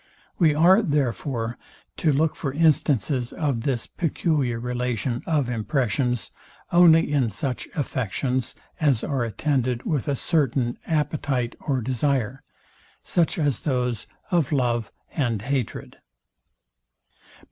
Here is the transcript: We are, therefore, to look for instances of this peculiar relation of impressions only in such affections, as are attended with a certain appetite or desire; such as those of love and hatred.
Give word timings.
We 0.39 0.55
are, 0.55 0.81
therefore, 0.81 1.59
to 1.97 2.11
look 2.11 2.35
for 2.35 2.51
instances 2.53 3.31
of 3.31 3.61
this 3.61 3.85
peculiar 3.85 4.59
relation 4.59 5.21
of 5.27 5.47
impressions 5.47 6.31
only 6.71 7.13
in 7.13 7.29
such 7.29 7.67
affections, 7.75 8.55
as 8.79 9.03
are 9.03 9.23
attended 9.23 9.83
with 9.83 10.07
a 10.07 10.15
certain 10.15 10.79
appetite 10.87 11.55
or 11.59 11.81
desire; 11.81 12.41
such 13.03 13.37
as 13.37 13.59
those 13.59 14.07
of 14.31 14.51
love 14.51 14.91
and 15.15 15.43
hatred. 15.43 15.97